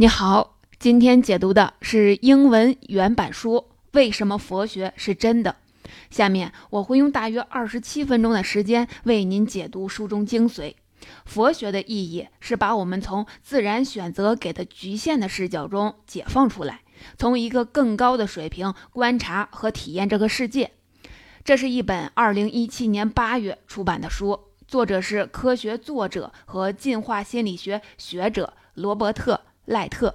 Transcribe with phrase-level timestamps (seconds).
[0.00, 3.56] 你好，今天解读的是英文原版书
[3.94, 5.56] 《为什么佛学是真的》。
[6.08, 10.76] 下面我会用大约二十七分钟的时间为您解读书中精髓。
[11.24, 16.82] 佛学的意义是把我们从自然选择给的局限的视角中解放出来，
[17.16, 20.70] 从一个更高的水平观察和体验这个世界。
[21.42, 24.38] 这是一本二零一七年八月出版的书，
[24.68, 29.40] 作者是科学作者和进化心理学学者罗伯特。
[29.68, 30.14] 赖特，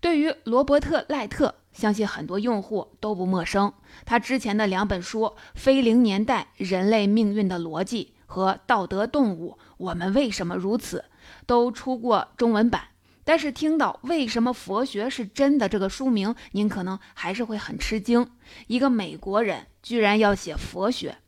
[0.00, 3.72] 对于罗伯特·赖特，相信很多用户都不陌生。
[4.04, 10.98] 他之前的两本书《非零年代：人类命运的逻辑》和《道德动物：我们为什么如此》
[11.46, 12.88] 都出过中文版。
[13.22, 18.28] 但是听到“为什么佛学是真的”这个书名，您可能还是会很吃惊：
[18.66, 21.18] 一个美国人居然要写佛学。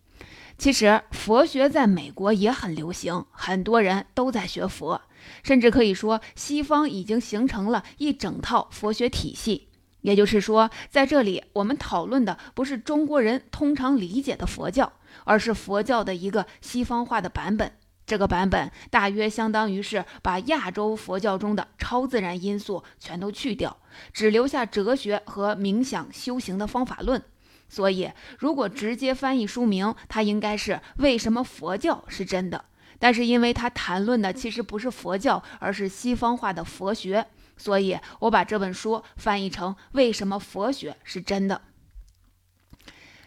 [0.58, 5.00] 其实佛学在美国也很流行，很多人都在学佛。
[5.42, 9.68] 甚至可以说，西方已经形成了一整套佛学体系。
[10.02, 14.92] 也就是说，在这里我们讨论的不是中国人通常理解的佛教，
[15.24, 17.72] 而是佛教的一个西方化的版本。
[18.04, 23.76] 这个版本大约相当于是把亚洲佛教中的超自然因素全都去掉，
[24.12, 27.22] 只留下哲学和冥想修行的方法论。
[27.68, 32.64] 所以，如果直接翻译书名，它应该是“为什么佛教是真的”。
[33.02, 41.62] 但是，因为他谈论的其实不是佛教，而是西方化的佛学，所以我把这本书翻译成“为什么佛学是真的”。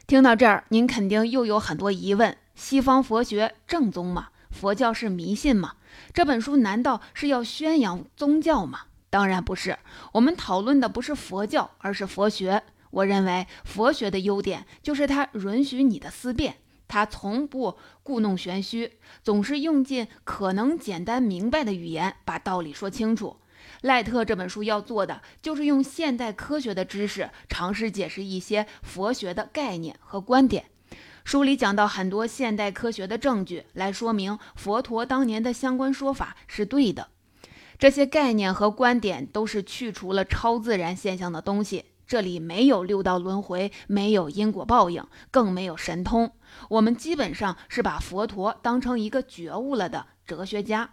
[0.08, 4.30] 听到这儿，您肯定又有很多疑问：西方佛学正宗吗？
[4.50, 5.74] 佛教是迷信吗？
[6.14, 8.84] 这本书难道是要宣扬宗教吗？
[9.10, 9.78] 当然不是。
[10.14, 12.64] 我们讨论的不是佛教，而是佛学。
[12.92, 16.60] 我认为佛学的优点就是它允许你的思辨。
[16.88, 23.38] 他从不故弄玄虚，总是用尽可能简单明白的语言把道理说清楚。
[23.82, 30.66] 赖特这本书要做的就是用现代科学的知识尝试解释一些佛学的概念和观点。
[31.24, 37.10] 书里讲到很多现代科学的证据来说明佛陀当年的相关说法是对的。
[37.80, 41.86] 这些概念和观点都是去除了超自然现象的东西。
[42.08, 46.32] 这里没有六道轮回，没有因果报应，更没有神通。
[46.70, 50.92] 我们基本上是把佛陀当成一个觉悟了的哲学家。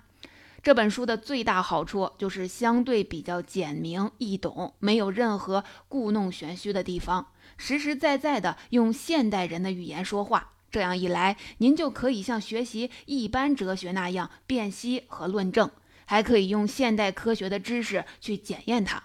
[0.62, 7.26] 这本书的最大好处就是相对比较简明易懂，没有任何故弄玄虚的地方，
[7.58, 10.52] 实实在在的用现代人的语言说话。
[10.70, 15.70] 这样一来，您就可以像学习一般哲学那样辨析和论证，
[16.06, 19.02] 还可以用现代科学的知识去检验它。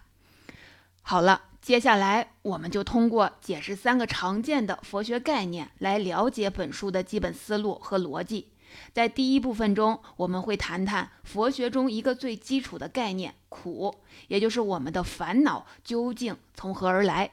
[1.02, 1.42] 好了。
[1.68, 8.54] 接下来，我们就通过解释三个常见的佛学概念来了解本书的基本思路和逻辑。
[8.94, 13.96] 在第一部分中，我们会谈谈佛学中一个最基础的概念——苦，
[14.30, 17.32] 也就是我们的烦恼究竟从何而来。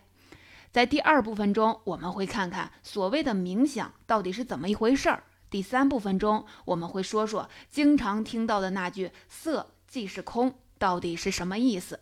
[0.72, 5.22] 在第二部分中，我们会看看所谓的冥想到底是怎么一回事儿。
[5.49, 12.01] 第三部分中，我们会说说经常听到的那句“色即是空”到底是什么意思。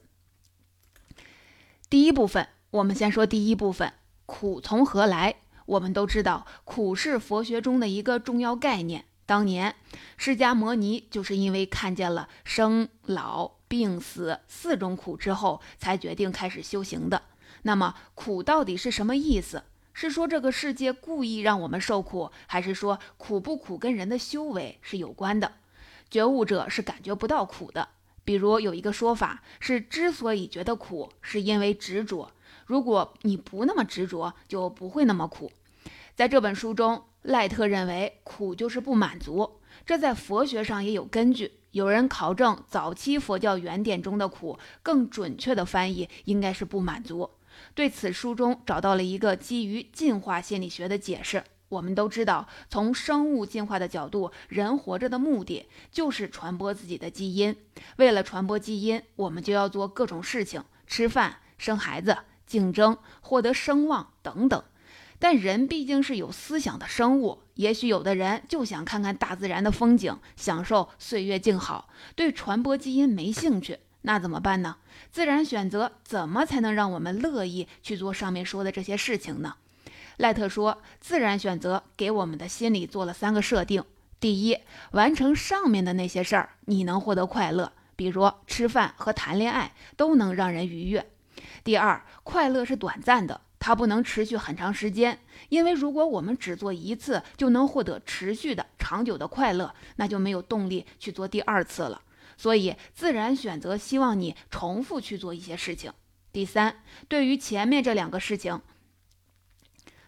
[1.93, 3.93] 第一部分，我们先说第一部分，
[4.25, 5.35] 苦从何来？
[5.67, 9.05] 我们都知道，苦是佛学中的一个重要概念。
[9.27, 9.77] 当年，
[10.17, 17.25] 释迦牟尼就是因为看见了生老病死四种苦之后，才决定开始修行的。
[17.65, 19.65] 那么，苦到底是什么意思？
[19.93, 25.53] 是说这个世界故意让我们受苦，还是说苦不苦跟人的修为是有关的？
[26.09, 27.91] 觉悟者是感觉不到苦的。
[28.25, 32.31] 比如有一个说法是，之所以觉得苦，是因为执着。
[32.67, 35.51] 如果你不那么执着，就不会那么苦。
[36.15, 41.53] 在这本书中，赖特认为苦就是不满足，这在佛学上也有根据。
[41.73, 47.31] 有人考证，早期佛教原典中的苦，更准确的翻译应该是不满足。
[47.75, 51.43] 对此，书中找到了一个基于进化心理学的解释。
[51.73, 57.57] 我们都知道，从生物进化的角度，人活着的目的就是传播自己的基因。
[57.97, 64.63] 为了传播基因，我们就要做各种事情：吃饭、生孩子、竞争、获得声望等等。
[65.19, 73.79] 但人毕竟是有思想的生物，也许有的人就想看看大自然的风景，享受岁月静好，对传播基因没兴趣。
[74.03, 74.77] 那怎么办呢？
[75.11, 79.55] 自然选择怎么才能让我们乐意去做上面说的这些事情呢？
[80.23, 83.83] 赖特说：“自然选择给我们的心理做了三个设定：
[84.21, 84.57] 第一，
[84.93, 91.03] 完成上面的那些事儿，你能获得快乐，比如吃饭和谈恋爱都能让人愉悦；
[91.65, 102.01] 第二，快乐是短暂的，它不能持续很长时间，因为如果我们只做一次就能获得持续的、长久的快乐，那就没有动力去做第二次了。
[102.37, 105.93] 所以自然选择希望你重复去做一些事情。
[106.33, 106.77] 第三，
[107.09, 108.61] 对于前面这两个事情，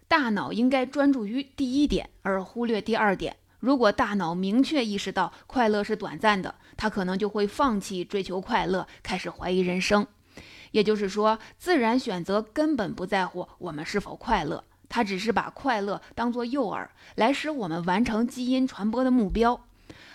[0.06, 3.37] 大脑应该专注于第一点，而忽略第二点。
[3.61, 10.06] 如果大脑明确意识到快乐是短暂的，他可能就会放弃追求快乐，开始怀疑人生。
[10.73, 19.65] 也就是说，自然选择根本不在乎我们是否快乐，它只是把快乐当作诱饵，来使我们完成基因传播的目标。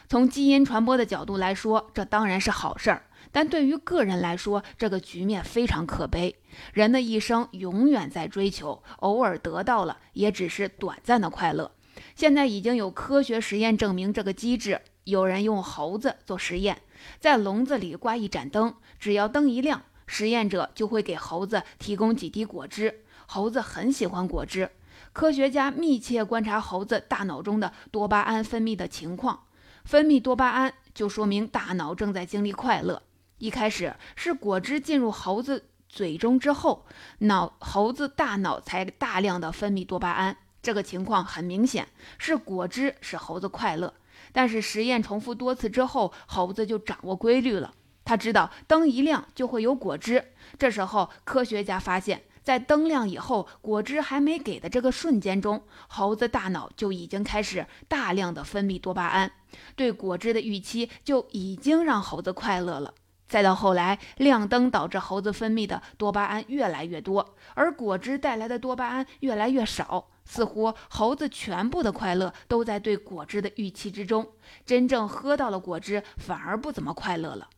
[0.07, 6.35] 从基因传播的角度来说，这当然是好事儿，但对于个人来说，这个局面非常可悲。
[6.73, 11.71] 人的一生永远在追求，偶尔得到了，也只是短暂的快乐。
[12.15, 14.81] 现在已经有科学实验证明这个机制。
[15.05, 16.81] 有人用猴子做实验，
[17.19, 19.83] 在笼子里挂一盏灯，只要灯一亮。
[20.05, 24.69] 实验者就会给猴子提供几滴果汁，猴子很喜欢果汁。
[25.13, 29.45] 科学家密切观察猴子大脑中的多巴胺分泌的情况，
[29.83, 33.01] 分泌多巴胺就说明大脑正在经历快乐。
[33.39, 36.85] 一开始是果汁进入猴子嘴中之后，
[37.19, 40.37] 脑猴子大脑才大量的分泌多巴胺。
[40.61, 41.87] 这个情况很明显
[42.17, 43.93] 是果汁使猴子快乐。
[44.31, 47.73] 但是实验重复多次之后，猴子就掌握规律了。
[48.05, 50.33] 他知道灯一亮就会有果汁。
[50.57, 59.31] 这时候，科学家发现，在灯亮以后，果汁还没给的这个瞬间中，猴子大脑就已经开始大量的分泌多巴胺，
[59.75, 62.93] 对果汁的预期就已经让猴子快乐了。
[63.29, 74.27] 再到后来，亮灯导致猴子分泌的多巴胺越来越多，而果汁带来的多巴胺越来越少，似乎猴子全部的快乐都在对果汁的预期之中，
[74.65, 77.49] 真正喝到了果汁，反而不怎么快乐了。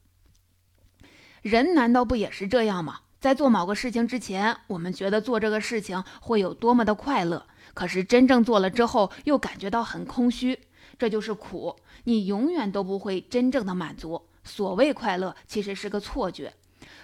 [1.41, 2.99] 人难道不也是这样吗？
[3.21, 10.59] 在做某个事情之前，我们觉得做这个事情会有多么的快乐，可是真正做了之后，又感觉到很空虚。
[10.99, 14.27] 这就是苦，你永远都不会真正的满足。
[14.43, 16.53] 所谓快乐，其实是个错觉。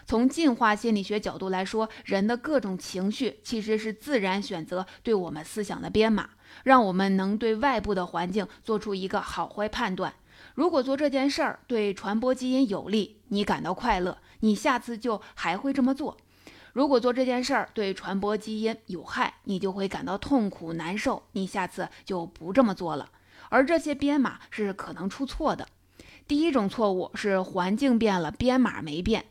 [0.05, 6.29] 从进化心理学角度来说，人的各种情绪其实是自然选择对我们思想的编码，
[6.63, 10.13] 让我们能对外部的环境做出一个好坏判断。
[10.55, 14.17] 如果做这件事儿对传播基因有利，你感到快乐。
[14.39, 16.15] 你下次就还会这么做。
[16.73, 21.23] 如果做这件事儿对传播基因有害，你就会感到痛苦难受。
[21.33, 23.09] 你下次就不这么做了。
[23.49, 25.67] 而这些编码是可能出错的。
[26.27, 29.25] 第一种错误是环境变了，编码没变。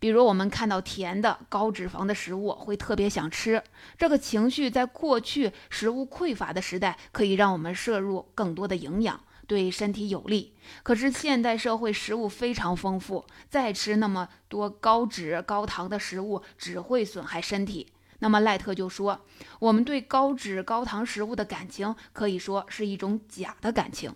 [0.00, 3.62] 比如我们看到甜的、高脂肪的食物，会特别想吃。
[3.96, 9.20] 这个情绪在过去食物匮乏的时代，可以让我们摄入更多的营养。
[9.46, 10.54] 对身体有利，
[10.84, 17.88] 可是现代社会食物非常丰富，再吃那么多高脂高糖的食物只会损害身体。
[18.20, 19.20] 那么赖特就说，
[19.58, 24.14] 我们对高脂高糖食物的感情可以说是一种假的感情。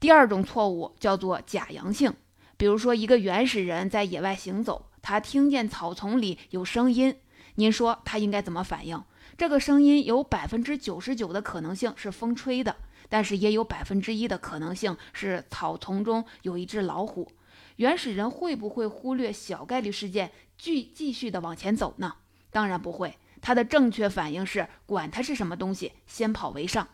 [0.00, 2.14] 第二种错误叫做假阳性，
[2.56, 7.14] 比如说一个原始人在野外行走，他听见草丛里有声音，
[7.56, 9.04] 您说他应该怎么反应？
[9.36, 12.74] 这个声音有百分之九十九的可能性是风吹的。
[13.12, 17.32] 但是也有百分之一的可能性是草丛中有一只老虎。
[17.74, 22.14] 原始人会不会忽略小概率事件，继继续的往前走呢？
[22.52, 23.18] 当然不会。
[23.42, 26.86] 他的正确反应是管它是什么东西，先跑为上。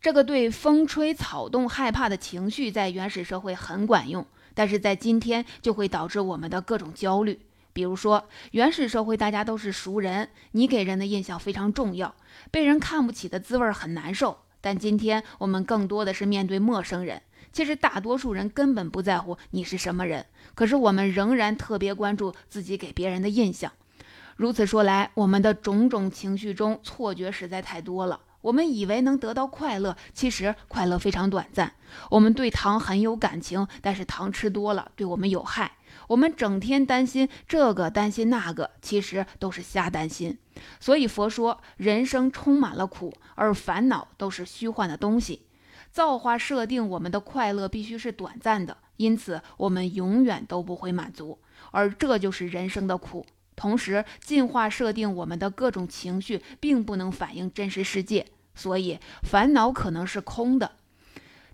[0.00, 7.40] 这个对风吹草动害怕的情绪在原始社会很管用，但是在今天就会导致我们的各种焦虑。
[7.72, 12.14] 比如说，原始社会大家都是熟人，你给人的印象非常重要，
[12.50, 14.38] 被人看不起的滋味很难受。
[14.60, 17.20] 但今天我们更多的是面对陌生人，
[17.52, 20.24] 其实大多数人根本不在乎你是什么人，
[20.54, 23.70] 可是我们仍然特别关注自己给别人的印象。
[24.36, 28.20] 如此说来，我们的种种情绪中错觉实在太多了。
[28.46, 31.72] 我们以为能得到快乐，其实快乐非常短暂。
[32.10, 35.72] 我们对糖很有感情，但是糖吃多了对我们有害。
[36.06, 40.38] 我们整天担心这个担心那个，其实都是瞎担心。
[40.78, 45.42] 所以佛说，人生充满了苦，而烦恼都是虚幻的东西。
[45.90, 51.40] 造化设定我们的快乐必须是短暂的，因此我们永远都不会满足，
[51.72, 53.26] 而这就是人生的苦。
[53.56, 58.26] 同时，进化设定我们的各种情绪并不能反映真实世界，
[58.56, 60.72] 所以烦恼可能是空的。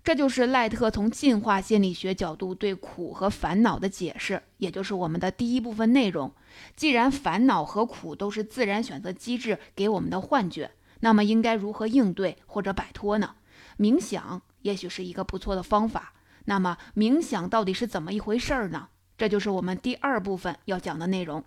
[0.03, 6.33] 这就是赖特从进化心理学角度对苦和烦恼的解释，也就是我们的第一部分内容。
[6.75, 13.35] 既然烦恼和苦都是自然选择机制给我们的幻觉，那么应该如何应对或者摆脱呢？
[13.79, 16.11] 冥想也许是一个不错的方法。
[16.45, 18.89] 那么冥想到底是怎么一回事儿呢？
[19.17, 21.45] 这就是我们第二部分要讲的内容。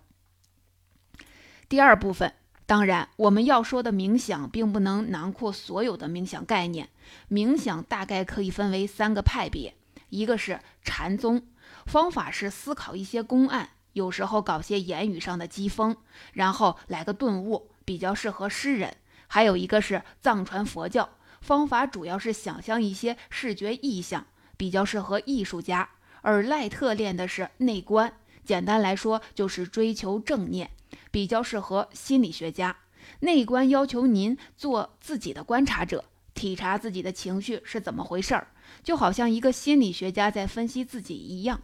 [1.69, 2.33] 第二部分。
[2.67, 6.89] 当然，我们要说的冥想并不能囊括所有的冥想概念。
[7.31, 9.73] 冥想大概可以分为三个派别：
[10.09, 11.43] 一个是禅宗，
[11.85, 15.95] 方法是思考一些公案，有时候搞些言语上的讥讽，
[16.33, 18.91] 然后来个顿悟，比较适合诗人；
[19.27, 21.09] 还有一个是藏传佛教，
[21.39, 25.87] 方法主要是想象一些视觉意象，比较适合艺术家。
[26.21, 28.11] 而赖特练的是内观，
[28.47, 30.71] 简单来说就是追求正念，
[31.11, 32.77] 比较适合心理学家。
[33.19, 36.05] 内观要求您做自己的观察者。
[36.33, 38.47] 体察自己的情绪是怎么回事儿，
[38.83, 41.59] 就好像一个心理学家在分析自己一样。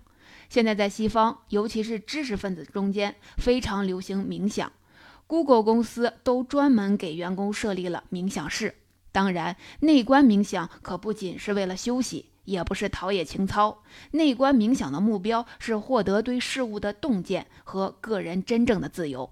[0.50, 4.70] 现在在西方，尤其是知识分子中间，非常流行冥想。
[5.28, 8.76] Google 公司都专门给员工设立了冥想室。
[9.12, 13.84] 当然，内观冥想可不仅是为了休息，也不是陶冶情操。
[14.12, 19.32] 内观冥想的目标是获得对事物的洞见和个人真正的自由。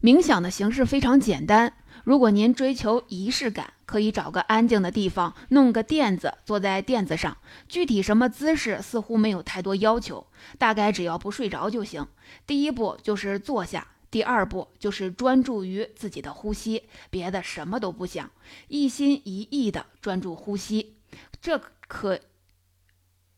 [0.00, 1.74] 冥想的形式非常简单。
[2.04, 7.36] 如果您追求仪式感，可以找个安静的地方，弄个垫子，坐在垫子上。
[7.68, 12.06] 具体什么姿势似乎没有太多要求，大概只要不睡着就行。
[12.46, 18.30] 第一步就是坐下，第二步就是专注于自己的呼吸，别的什么都不想，
[18.68, 20.96] 一心一意的专注呼吸。
[21.40, 22.20] 这可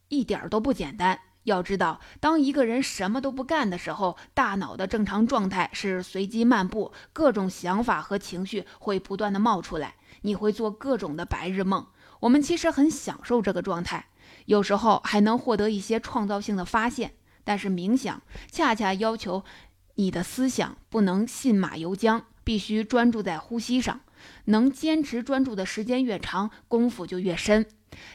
[0.08, 1.20] 一点都不简单。
[1.44, 11.84] 要知道，当一个人什么都不干的时候，大脑的正常状态是随机漫步，各种想法和情绪会不断的冒出来，你会做各种的白日梦。
[12.20, 14.06] 我们其实很享受这个状态，
[14.46, 17.14] 有时候还能获得一些创造性的发现。
[17.42, 19.42] 但是冥想恰恰要求
[19.96, 24.02] 你的思想不能信马由缰，必须专注在呼吸上。
[24.44, 27.66] 能坚持专注的时间越长，功夫就越深。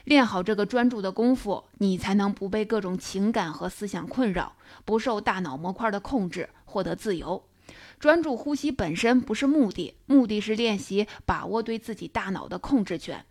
[0.05, 4.53] 练好这个专注的功夫，你才能不被各种情感和思想困扰，
[4.85, 7.43] 不受大脑模块的控制，获得自由。
[7.99, 13.25] 专注呼吸本身不是目的，目的是练习把握对自己大脑的控制权。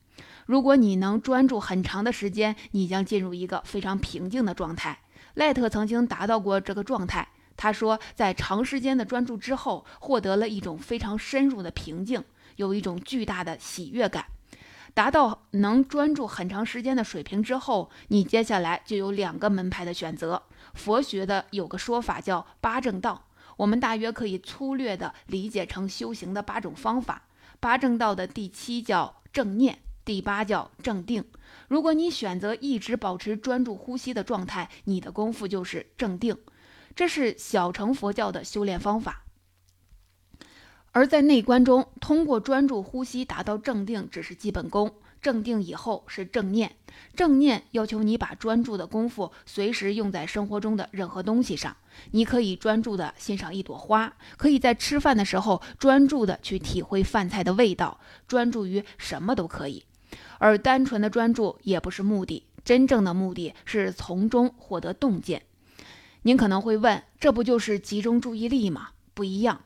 [0.45, 5.00] 如果你能专注很长的时间，你将进入一个非常平静的状态。
[5.35, 7.29] 赖特曾经达到过这个状态。
[7.57, 12.23] 他说，在长时间的专注之后，获得了一种非常深入的平静，
[12.57, 14.26] 有一种巨大的喜悦感。
[14.97, 20.45] 达到能专注很长时间的水平之后，你接下来就有两个门派的选择。
[20.73, 23.26] 佛学的有个说法叫八正道，
[23.59, 27.25] 我们大约可以粗略地理解成修行的八种方法。
[27.61, 31.23] 八正道的第七叫正念，第八叫正定。
[31.69, 36.35] 如果你选择一直保持专注呼吸的状态，你的功夫就是正定。
[36.95, 39.25] 这是小乘佛教的修炼方法。
[40.97, 46.75] 而在内观中，通过专注呼吸达到正定只是基本功，正定以后是正念。
[47.15, 51.76] 正念要求你把专注的功夫随时用在生活中的任何东西上。
[52.12, 59.85] 你可以专注地欣赏一朵花，可以在吃饭的时候专注地去体会饭菜的味道，专注于什么都可以。
[60.38, 65.43] 而单纯的专注也不是目的，真正的目的是从中获得洞见。
[66.23, 68.88] 您可能会问，这不就是集中注意力吗？
[69.12, 69.61] 不一样。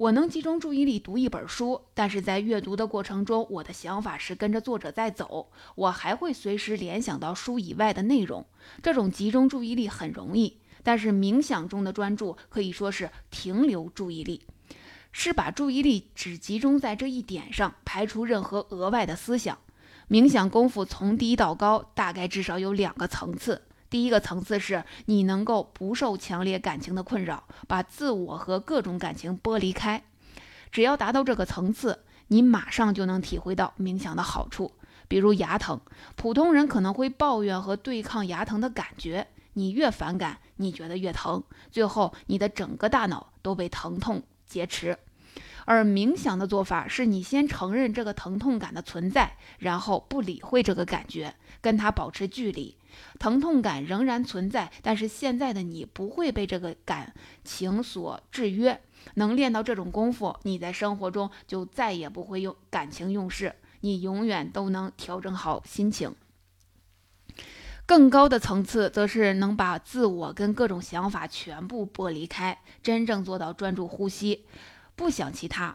[0.00, 8.46] 我能集中注意力读一本书，但是在阅读的过程中，我的想法是跟着作者在走，我还会随时联想到书以外的内容。
[8.82, 14.40] 这种集中注意力很容易，但是冥想中的专注可以说是停留注意力，
[15.12, 19.58] 是把注意力只集中在这一点上，排除任何额外的思想。
[20.08, 23.60] 冥想功夫从低到高，大概至少有两个层次。
[23.90, 30.02] 第一个层次是你能够不受强烈感情的困扰，把自我和各种感情剥离开。
[30.70, 34.72] 只要达到这个层次，你马上就能体会到冥想的好处。
[35.08, 35.80] 比如牙疼，
[36.14, 41.42] 普通人可能会抱怨和对抗牙疼的感觉，你越反感，你觉得越疼，
[41.72, 44.96] 最后你的整个大脑都被疼痛劫持。
[45.64, 52.76] 而冥想的做法是你先承认这个疼痛感的存在，然后不理会这个感觉，跟它保持距离。
[53.18, 57.14] 疼痛感仍然存在，但是现在的你不会被这个感
[57.44, 58.80] 情所制约。
[59.14, 66.14] 能练到这种功夫，你在生活中就再也不会用感情用事，你永远都能调整好心情。
[67.86, 74.44] 更高的层次，则是能把自我跟各种想法全部剥离开，真正做到专注呼吸，
[75.00, 75.74] 不想其他。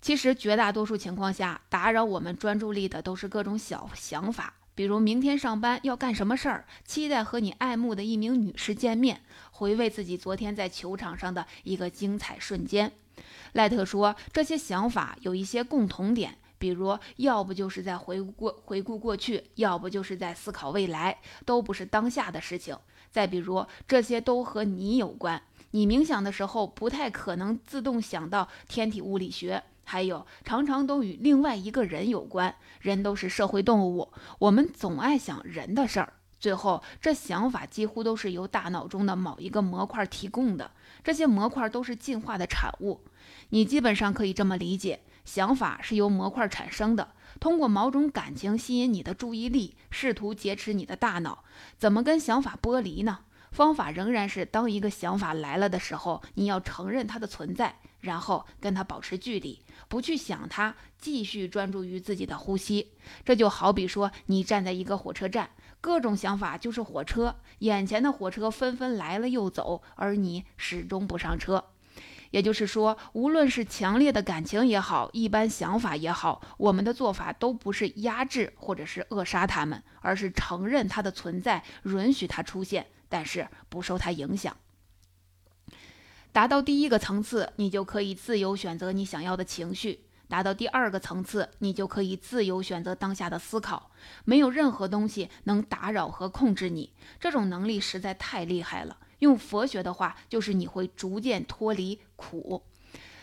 [0.00, 4.54] 其实绝大多数情况下，打扰我们专注力的都是各种小想法。
[4.74, 12.90] 比如明天上班要干什么事儿，期待和你爱慕的一名女士见面，回味自己昨天在球场上的一个精彩瞬间。
[13.52, 22.74] 赖特说，这些想法有一些共同点，比如要不就是在回顾过回顾过去，要不就是在思考未来，都不是当下的事情。
[23.10, 25.42] 再比如，这些都和你有关。
[25.74, 32.54] 你冥想的时候不太可能自动想到天体物理学，还有常常都与另外一个人有关。
[32.80, 36.12] 人都是社会动物，我们总爱想人的事儿。
[36.38, 40.70] 最后，这想法几乎都是由大脑中的某一个模块提供的，
[41.02, 43.00] 这些模块都是进化的产物。
[43.48, 47.08] 你基本上可以这么理解：想法是由模块产生的，
[47.40, 51.42] 通过某种感情吸引你的注意力，试图劫持你的大脑。
[51.76, 53.18] 怎么跟想法剥离呢？
[53.54, 62.90] 方法仍然是，当一个想法来了的时候，你要承认它的存在，然后跟它保持距离，不去想它，继续专注于自己的呼吸。
[63.24, 65.50] 这就好比说，你站在一个火车站。
[65.80, 71.64] 各种想法就是火车，眼前的火车纷纷来了又走，而你始终不上车。
[72.32, 82.84] 也就是说，无论是强烈的感情也好，一般想法也好，我们的做法都不是压制或者是扼杀它们，而是承认它的存在，允许它出现，
[83.14, 84.56] 但是不受它影响。
[86.32, 90.00] 达到第一个层次，你就可以自由选择你想要的情绪。
[90.26, 93.92] 达到第二个层次，你就可以自由选择当下的思考，
[94.24, 96.92] 没有任何东西能打扰和控制你。
[97.20, 98.96] 这种能力实在太厉害了。
[99.20, 102.64] 用佛学的话，就是你会逐渐脱离苦。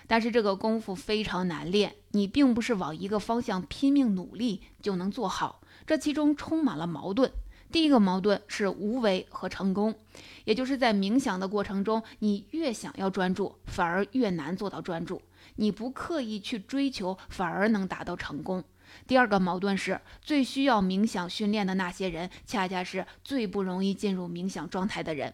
[0.07, 7.29] 但是这个功夫非常难练，你并不是往一个方向拼命努力就能做好，这其中充满了矛盾。
[7.71, 9.95] 第一个矛盾是无为和成功，
[10.43, 15.21] 也就是在冥想的过程中，你越想要专注，反而越难做到专注。
[15.55, 18.63] 你不刻意去追求，反而能达到成功。
[19.07, 25.33] 第二个矛盾是最需要冥想训练的那些人，恰恰是最不容易进入冥想状态的人。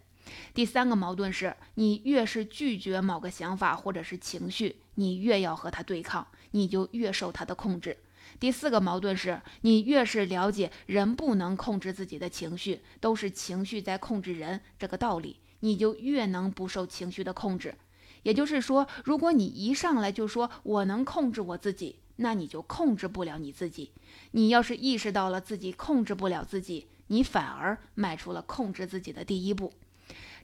[0.53, 7.97] 第三个矛盾是你越是拒绝某个想法或者是情绪，你越要和他对抗，你就越受他的控制。
[8.39, 17.75] 第四个矛盾是你越是了解人不能控制自己的情绪，都是情绪在控制人这个道理，你就越能不受情绪的控制。
[18.23, 23.91] 也就是说，如果你一上来就说我能控制我自己，那你就控制不了你自己。
[24.31, 29.73] 你要是意识到了自己控制不了自己，你反而迈出了控制自己的第一步。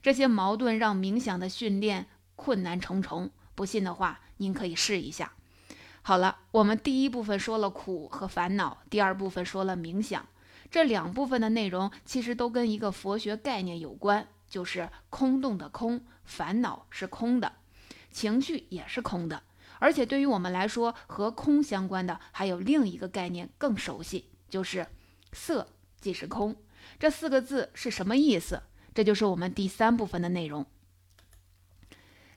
[0.02, 3.30] 这些矛盾让冥想的训练困难重重。
[3.54, 5.32] 不信的话，您可以试一下。
[6.06, 10.28] 好了，我们第一部分说了苦和烦恼，第二部分说了冥想。
[10.70, 17.54] 这两部分的内容其实都跟一个佛学概念有关，就是空洞的空，烦恼是空的。
[18.10, 19.44] 情绪也是空的，
[19.78, 24.86] 而且对于我们来说，和空相关的还有另一个概念更熟悉，就是
[25.32, 25.66] 色
[26.02, 26.54] 即是空。
[26.98, 28.62] 这四个字是什么意思？
[28.94, 30.66] 这就是我们第三部分的内容。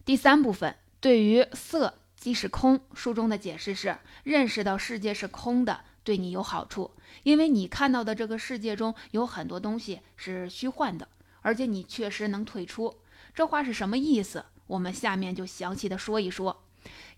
[0.06, 6.92] 第三部分对于色即是空，书中的解释是：认识到世界是空的，对你有好处，
[7.24, 11.08] 因为你看到的这个世界中有很多东西是虚幻的，
[11.42, 12.96] 而且你确实能退出。
[13.34, 14.46] 这话是什么意思？
[14.66, 16.64] 我们下面就详细的说一说。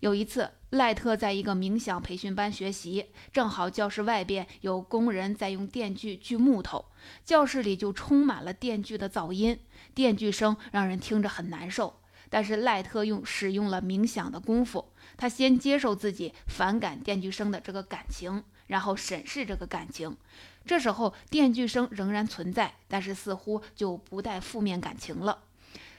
[0.00, 6.86] 有一次，赖特在一个冥想培训班学习，正好教室外边有工人在用电锯锯木头，
[7.24, 9.58] 教室里就充满了电锯的噪音，
[9.94, 12.00] 电锯声让人听着很难受。
[12.28, 20.16] 但是赖特用使用了冥想的功夫，他先接受自己反感电锯声的这个感情，然后审视这个感情。
[20.66, 25.44] 这时候电锯声仍然存在，但是似乎就不带负面感情了。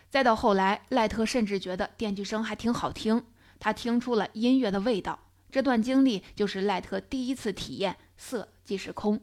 [0.09, 3.23] 再到后来，赖特甚至觉得电锯声还挺好听，
[3.59, 5.19] 他听出了音乐的味道。
[5.49, 9.19] 这段经历就是赖特第一次体验色即是空。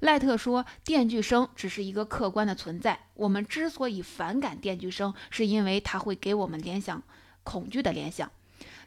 [0.00, 3.06] 赖特说，电锯声只是一个客观的存在。
[3.14, 7.02] 我们之所以反感电锯声，是因为它会给我们联想
[7.42, 8.30] 恐惧的联想。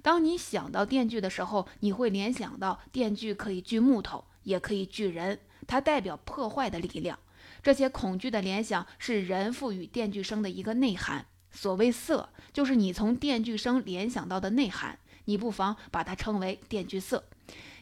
[0.06, 7.18] 当你想到电锯的时候，你会联想到电锯可以锯木头，也可以锯人，它代表破坏的力量。
[7.64, 11.26] 这些恐惧的联想是人赋予电锯声的一个内涵。
[11.50, 15.00] 所谓色，就是你从电锯声联想到的内涵。
[15.24, 17.24] 你不妨把它称为电锯色。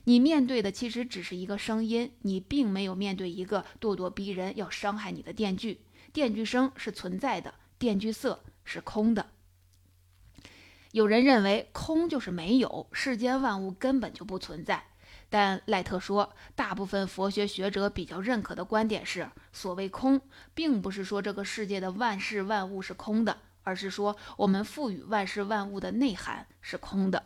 [0.05, 5.81] 你面对的其实只是一个声音，你并没有面对一个咄咄逼人要伤害你的电锯。
[6.13, 9.31] 电锯声是存在的，电锯色是空的。
[10.93, 14.83] 有人认为空就是没有，世间万物根本就不存在。
[15.27, 20.21] 但赖特说，大部分佛学学者比较认可的观点是：所谓空，
[20.53, 23.35] 并不是说这个世界的万事万物是空的。
[23.63, 27.23] 而是说，我们赋予万事万物的内涵是空的。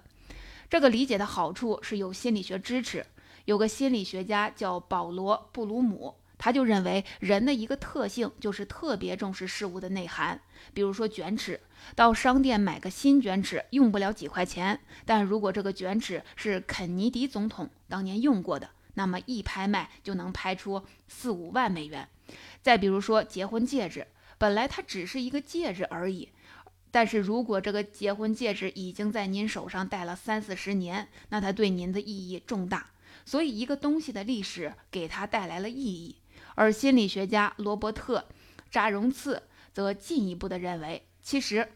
[0.70, 3.06] 这个理解的好处是有心理学支持。
[3.44, 6.16] 有个心理学家叫保罗·布鲁姆，
[6.48, 10.40] 他就认为人的一个特性就是特别重视事物的内涵。
[10.74, 11.60] 比如说卷尺，
[11.94, 22.08] 到商店买个新卷尺用不了几块钱，但如果这个卷尺是肯尼迪总统当年用过的，那么一拍卖就能拍出四五万美元。
[22.62, 24.08] 再比如说结婚戒指。
[24.38, 26.30] 本来它只是一个戒指而已，
[26.92, 32.92] 但是如果这个结婚戒指已经在您手上戴了三四十年，那它对您的意义重大。
[33.26, 36.16] 所以，一个东西的历史给它带来了意义。
[36.58, 38.18] 而心理学家罗伯特·
[38.72, 41.70] 扎荣次则进一步的认为，其实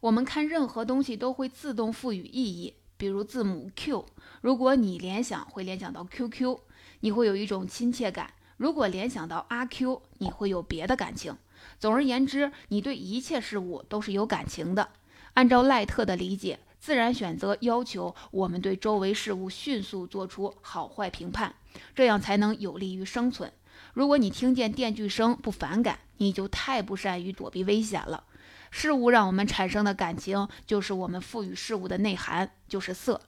[0.00, 2.74] 我们看任何东西都会自动赋予意义。
[2.98, 4.04] 比如字母 Q，
[4.42, 6.58] 如果你联想会联想到 QQ，
[7.00, 8.26] 你会有一种亲切感；
[8.58, 11.34] 如果联想到阿 Q，你会有别的感情。
[11.80, 14.90] 总而言之，你对一切事物都是有感情的。
[15.32, 21.54] 按照赖特的理解，自然选择要求我们对周围事物迅速做出好坏评判，
[21.94, 23.52] 这样才能有利于生存。
[23.94, 28.24] 如果你听见电锯声不反感，你就太不善于躲避危险了。
[28.70, 33.20] 事物让我们产生的感情，就是我们赋予事物的内涵，就是色。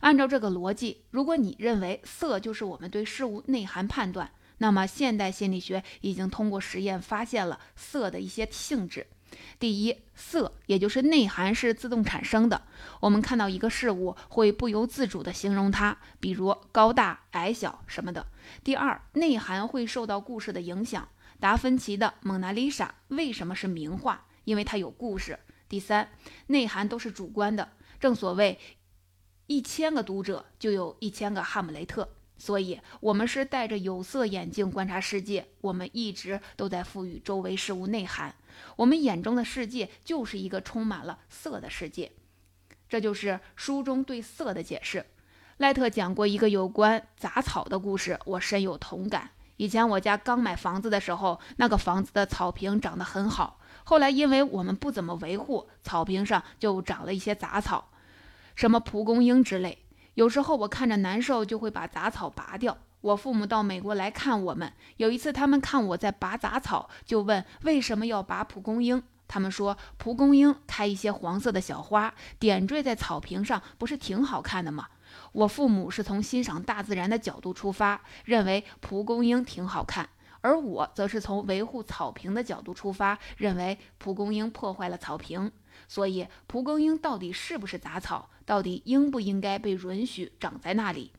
[0.00, 9.06] 按照这个逻辑，如果你认为色就是我们对事物内涵判断，那么现代心理学已经通过实验发现了色的一些性质。
[9.58, 12.62] 第一，色也就是内涵是自动产生的，
[13.00, 18.26] 我们看到一个事物会不由自主地形容它，比如高大、矮小什么的。
[18.64, 21.08] 第二，内涵会受到故事的影响。
[21.40, 24.26] 达芬奇的《蒙娜丽莎》为什么是名画？
[24.44, 25.38] 因为它有故事。
[25.68, 26.10] 第三，
[26.48, 28.58] 内涵都是主观的，正所谓
[29.46, 38.34] 一千个读者就有一千个哈姆雷特，所以我们是戴着有色眼镜观察世界，我们一直都在赋予周围事物内涵，
[38.76, 42.12] 我们眼中的世界就是一个充满了色的世界。
[42.88, 45.06] 这就是书中对色的解释。
[45.58, 49.30] 赖特讲过一个有关杂草的故事，我深有同感。
[49.56, 53.60] 以前我家刚买房子的时候，那个房子的草坪长得很好。
[53.84, 57.90] 后来因为我们不怎么维护，草坪上就长了一些杂草，
[58.56, 59.84] 什么蒲公英之类。
[60.14, 62.76] 有时候我看着难受，就会把杂草拔掉。
[63.02, 69.02] 我父母到美国来看我们，有一次他们看我在拔杂草，就问为什么要拔蒲公英。
[69.28, 74.88] 他们说蒲公英开一些黄色的小花，点缀在草坪上，不是挺好看的吗？
[75.32, 80.08] 我父母是从欣赏大自然的角度出发，认为蒲公英挺好看。
[80.42, 85.50] 而我则是从维护草坪的角度出发，认为蒲公英破坏了草坪。
[85.88, 88.28] 所以，蒲公英到底是不是杂草？
[88.44, 91.12] 到底应不应该被允许长在那里？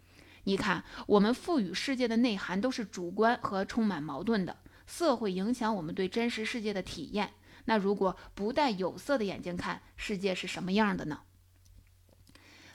[0.43, 4.57] 你看，我们赋予世界的内涵都是主观和充满矛盾的。
[4.85, 7.31] 色会影响我们对真实世界的体验。
[7.65, 11.21] 那如果不戴有色的眼睛看世界是什么样的呢？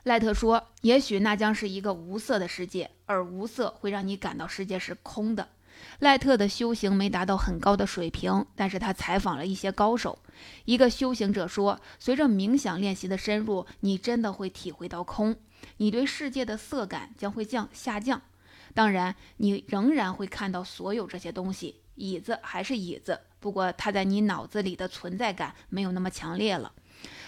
[0.05, 5.51] 赖特说：“也许那将是一个无色的世界，而无色会让你感到世界是空的。”
[6.01, 10.19] 赖特的修行没达到很高的水平，但是他采访了一些高手。
[10.65, 15.37] 一个修行者说：“随着冥想练习的深入，你真的会体会到空，
[15.79, 18.21] 你对世界的色感将会降下降。
[18.75, 26.73] 当然，你仍然会看到所有这些东西，椅子还是椅子，不过它在你脑子里的存在感没有那么强烈了。”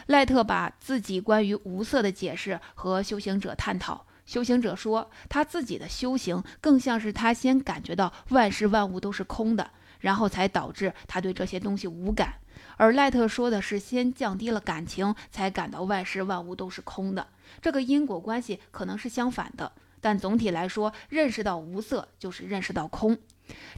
[0.07, 4.07] 赖特把自己关于无色的解释和修行者探讨。
[4.27, 12.35] 修行者说，他自己的修行更像是他先感觉到万事万物都是空的，然后才导致他对这些东西无感。
[12.77, 17.29] 而赖特说的是，先降低了感情，才感到万事万物都是空的。
[17.61, 23.19] 这个因果关系可能是相反的，但总体来说，认识到无色就是认识到空。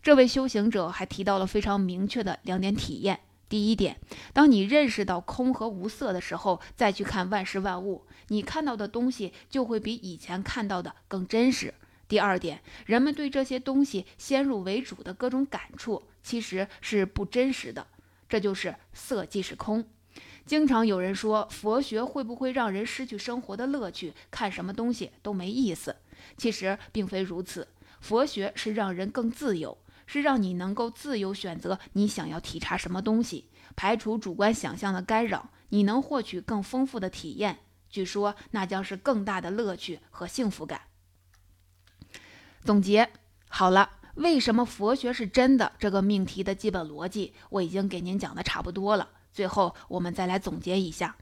[0.02, 3.20] 这位修行者还提到了非常明确的两点体验。
[3.48, 3.98] 第一点，
[4.32, 11.74] 当你认识到空和无色的时候，再去看万事万物，你看到的东西就会比以前看到的更真实。
[12.12, 17.86] 第二点，人们对这些东西先入为主的各种感触，其实是不真实的。
[18.28, 19.82] 这就是色即是空。
[20.44, 24.12] 经常有人说，佛学会不会让人失去生活的乐趣？
[24.30, 25.96] 看什么东西都没意思。
[26.36, 27.66] 其实并非如此，
[28.02, 29.78] 佛学是让人更自由。
[30.04, 37.60] 是让你能够自由选择你想要体察什么东西，排除主观想象的干扰，你能获取更丰富的体验。
[37.88, 40.91] 据说那将是更大的乐趣和幸福感。
[42.64, 43.10] 总结
[43.48, 45.72] 好了，为什么佛学是真的？
[45.78, 49.08] 这个命题的基本逻辑我已经给您讲的差不多了。
[49.32, 51.16] 最后我们再来总结一下：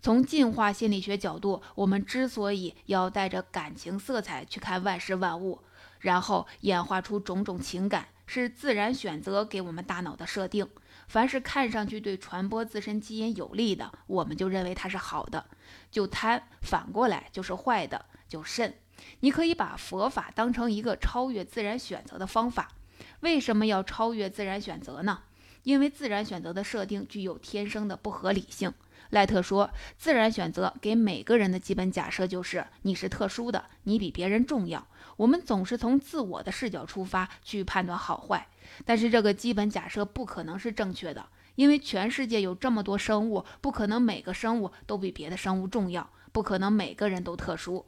[0.00, 5.60] 从进化心理学角度，我们之所以要带着感情色彩去看万事万物，
[5.98, 8.08] 然后演化出种种情感。
[8.26, 10.66] 是自然选择给我们大脑的设定。
[11.08, 15.44] 凡是看上去对传播自身基因有利的，我们就认为它是好的，
[15.90, 18.74] 就贪；反过来就是坏的，就慎。
[19.20, 22.72] 你可以把佛法当成一个超越自然选择的方法。
[23.20, 25.20] 为什么要超越自然选择呢？
[25.62, 28.72] 因为自然选择的设定具有天生的不合理性。
[29.10, 34.86] 赖特说，自然选择给每个人的基本假设就是你是特殊的，你比别人重要。
[35.16, 38.48] 我们总是从自我的视角出发去判断好坏，
[38.84, 47.86] 但是这个基本假设不可能是正确的，因为全世界有这么多生物，不可能每个生物都比别的生物重要，不可能每个人都特殊。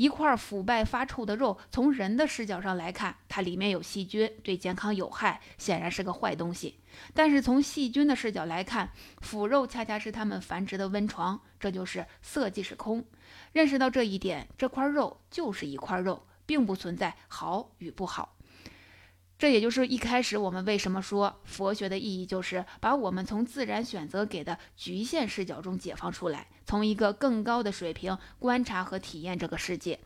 [0.00, 6.78] 一块腐败发臭的肉，从人的视角上来看，它里面有细菌，对健康有害，显然是个坏东西。
[7.12, 13.04] 但是从细菌的视角来看，腐肉恰恰是它们繁殖的温床，这就是色即是空。
[13.52, 18.36] 认识到这一点，这块肉就是一块肉，并不存在好与不好。
[19.40, 29.98] 这也就是一开始我们为什么说佛学的意义，就是把我们从自然选择给的局限视角中解放出来，从一个更高的水平观察和体验这个世界。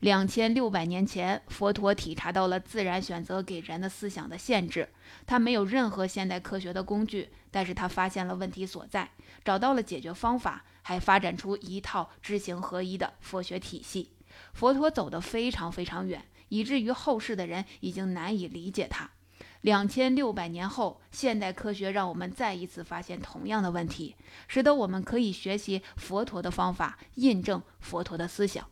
[0.00, 4.86] 两千六百年前，佛陀体察到了自然选择给人的思想的限制。
[5.26, 9.10] 他没有任何现代科学的工具，但是他发现了问题所在，
[9.42, 14.10] 找到了解决方法，还发展出一套知行合一的佛学体系。
[14.52, 16.22] 佛陀走得非常非常远。
[16.48, 19.10] 以至于后世的人已经难以理解它。
[19.62, 24.14] 两千六百年后，现代科学让我们再一次发现同样的问题，
[24.46, 28.68] 使得我们可以学习佛陀的方法，印证佛陀的思想。